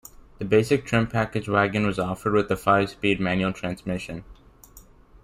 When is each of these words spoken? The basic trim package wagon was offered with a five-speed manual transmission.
The 0.39 0.45
basic 0.45 0.83
trim 0.85 1.05
package 1.05 1.47
wagon 1.47 1.85
was 1.85 1.99
offered 1.99 2.33
with 2.33 2.49
a 2.49 2.55
five-speed 2.55 3.19
manual 3.19 3.53
transmission. 3.53 4.23